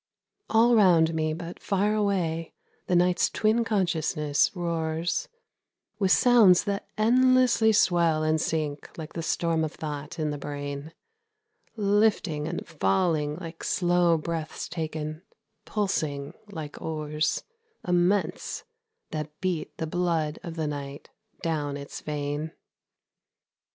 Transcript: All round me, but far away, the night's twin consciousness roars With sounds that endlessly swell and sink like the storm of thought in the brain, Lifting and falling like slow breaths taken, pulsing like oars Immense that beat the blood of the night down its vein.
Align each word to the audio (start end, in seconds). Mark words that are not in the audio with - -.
All 0.49 0.73
round 0.73 1.13
me, 1.13 1.31
but 1.31 1.59
far 1.59 1.93
away, 1.93 2.53
the 2.87 2.95
night's 2.95 3.29
twin 3.29 3.63
consciousness 3.63 4.49
roars 4.55 5.29
With 5.99 6.09
sounds 6.11 6.63
that 6.63 6.87
endlessly 6.97 7.71
swell 7.71 8.23
and 8.23 8.41
sink 8.41 8.89
like 8.97 9.13
the 9.13 9.21
storm 9.21 9.63
of 9.63 9.73
thought 9.73 10.17
in 10.17 10.31
the 10.31 10.39
brain, 10.39 10.91
Lifting 11.75 12.47
and 12.47 12.67
falling 12.67 13.35
like 13.35 13.63
slow 13.63 14.17
breaths 14.17 14.67
taken, 14.67 15.21
pulsing 15.65 16.33
like 16.49 16.81
oars 16.81 17.43
Immense 17.87 18.63
that 19.11 19.39
beat 19.39 19.77
the 19.77 19.85
blood 19.85 20.39
of 20.41 20.55
the 20.55 20.65
night 20.65 21.11
down 21.43 21.77
its 21.77 22.01
vein. 22.01 22.53